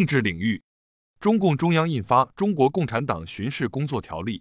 [0.00, 0.62] 政治领域，
[1.20, 4.38] 中共中央印发《中国共产党巡视工作条例》，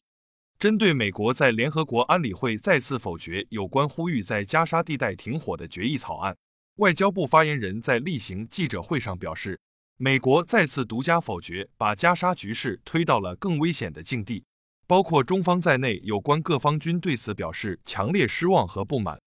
[0.57, 6.33] 针对美国在联合国安理会再次否决有关呼吁在加沙地带停火的决议草案，
[6.77, 9.59] 外交部发言人在例行记者会上表示，
[9.97, 14.45] 美国再次独家否决，把加沙局势推到了更危险的境地。
[14.87, 19.21] 包括中方在内，有关各方均对此表示强烈失望和不满。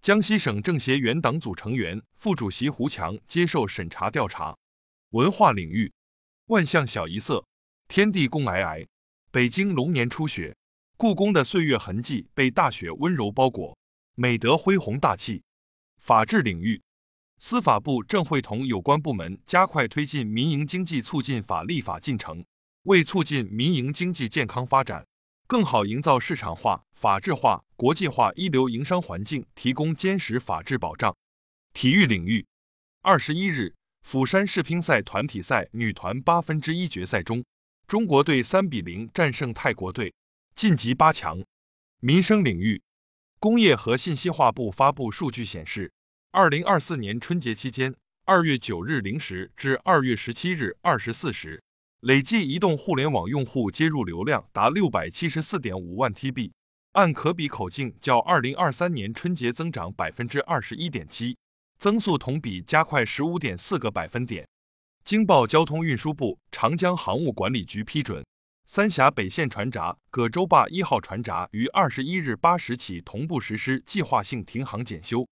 [0.00, 4.56] 江西省政协原党组成员、副主席胡强接受审查调查。
[5.12, 5.92] 文化领域，
[6.46, 7.46] 万象小一色，
[7.86, 8.86] 天地共皑皑。
[9.30, 10.56] 北京龙年初雪，
[10.96, 13.76] 故宫的岁月痕迹被大雪温柔包裹，
[14.14, 15.42] 美德恢弘大气。
[15.98, 16.80] 法治领域，
[17.38, 22.42] 司法部正会同有关部门加快推进民营经济促进法立法进程，
[22.84, 25.06] 为促进民营经济健康发展。
[25.46, 31.14] 更好营造市场化、法治化、国际化一流营商环境，提供坚实法治保障。
[31.74, 32.46] 体育领域，
[33.02, 37.42] 二十一日，釜山世乒赛团体赛女团八分之一决赛中，
[37.86, 40.12] 中国队三比零战胜泰国队，
[40.54, 41.42] 晋级八强。
[42.00, 42.82] 民生领域，
[43.38, 45.90] 工业和信息化部发布数据显示，
[46.30, 47.94] 二零二四年春节期间，
[48.24, 51.62] 二月九日零时至二月十七日二十四时。
[52.00, 56.50] 累计移动互联网用户接入流量达六百七十四点五万 TB，
[56.92, 61.36] 按可比口径较二零二三年春节增长百分之二十一点七，
[61.82, 64.46] 增速同比加快十五点四个百分点。
[65.04, 68.24] 经报交通运输部、长江航务管理局批准，
[68.66, 75.26] 三峡北线船闸、葛洲坝一号船闸于二十一日八时起同步实施计划性停航检修。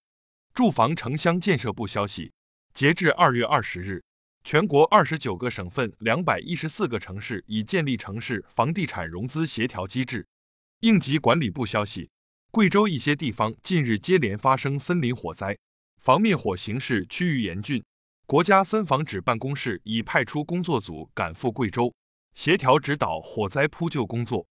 [0.52, 2.32] 住房城乡建设部消息，
[2.74, 4.02] 截至二月二十日。
[4.42, 10.26] 全国二十九个省份、两百一十四个城市已建立城市房地产融资协调机制。
[10.80, 12.10] 应急管理部消息，
[12.50, 15.56] 贵州一些地方近日接连发生森林火灾，
[16.10, 17.80] 防灭火形势趋于严峻。
[18.26, 21.94] 国家森防指办公室已派出工作组赶赴贵州，
[22.34, 24.44] 协调指导火灾扑救工作。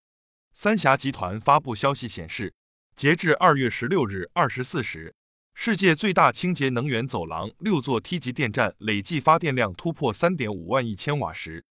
[0.54, 2.54] 三峡集团发布消息显示，
[2.96, 5.14] 截至二月十六日二十四时。
[5.52, 11.62] 世界最大清洁能源走廊六座梯级电站累计发电量突破三点五万亿千瓦时。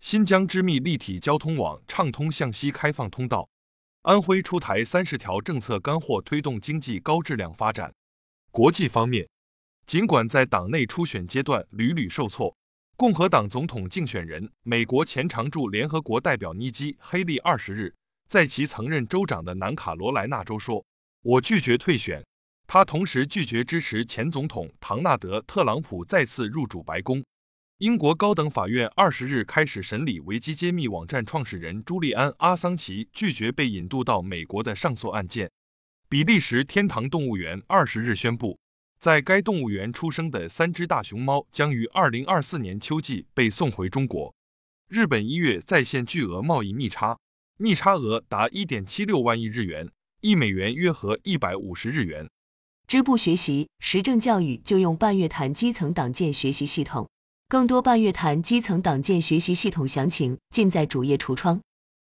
[0.00, 3.48] 新疆织密立体交通网畅通向西开放通道。
[4.02, 7.94] 安徽出台三十条政策干货，推动经济高质量发展。
[8.52, 9.28] 国际方面，
[9.86, 12.56] 尽管在党内初选阶段屡屡受挫，
[12.96, 17.94] 共和党总统竞选人、美国前常驻联合国代表尼基·黑利二十日
[18.28, 20.84] 在其曾任州长的南卡罗来纳州说
[21.22, 22.24] ：“我拒绝退选。”
[22.66, 27.24] 他同时拒绝支持前总统唐纳德·特朗普再次入主白宫。
[27.78, 35.48] 英国高等法院二十日开始审理维基揭秘网站创始人朱利安·阿桑奇拒绝被引渡到美国的上诉案件。
[36.10, 38.58] 比利时天堂动物园二十日宣布，
[38.98, 44.34] 在该动物园出生的三只大熊猫将于二零二四年秋季被送回中国。
[44.88, 47.16] 日本一月在线巨额贸易逆差，
[47.58, 49.88] 逆差额达一点七六万亿日元，
[50.20, 52.28] 一美元约合一百五十日元。
[52.88, 57.08] 支部学习实政教育就用半月谈基层党建学习系统，
[57.46, 61.60] 更多半月谈基层党建学习系统详情尽在主页橱窗。